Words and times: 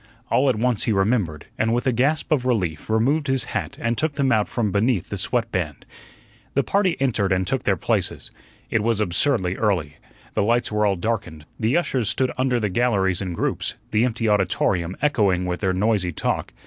All 0.31 0.49
at 0.49 0.55
once 0.55 0.85
he 0.85 0.91
remembered, 0.91 1.45
and 1.59 1.75
with 1.75 1.85
a 1.85 1.91
gasp 1.91 2.31
of 2.31 2.43
relief 2.47 2.89
removed 2.89 3.27
his 3.27 3.43
hat 3.43 3.77
and 3.79 3.95
took 3.95 4.15
them 4.15 4.31
out 4.31 4.47
from 4.47 4.71
beneath 4.71 5.09
the 5.09 5.15
sweatband. 5.19 5.85
The 6.55 6.63
party 6.63 6.99
entered 6.99 7.31
and 7.31 7.45
took 7.45 7.65
their 7.65 7.77
places. 7.77 8.31
It 8.71 8.81
was 8.81 8.99
absurdly 8.99 9.57
early. 9.57 9.97
The 10.33 10.41
lights 10.43 10.71
were 10.71 10.87
all 10.87 10.95
darkened, 10.95 11.45
the 11.59 11.77
ushers 11.77 12.09
stood 12.09 12.31
under 12.35 12.59
the 12.59 12.67
galleries 12.67 13.21
in 13.21 13.33
groups, 13.33 13.75
the 13.91 14.03
empty 14.03 14.27
auditorium 14.27 14.97
echoing 15.03 15.45
with 15.45 15.59
their 15.59 15.71
noisy 15.71 16.11
talk. 16.11 16.51